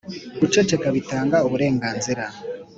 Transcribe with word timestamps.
guceceka 0.39 0.87
bitanga 0.95 1.37
uburenganzira. 1.47 2.25